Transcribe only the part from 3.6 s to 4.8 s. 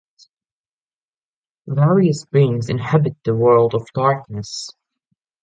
of Darkness.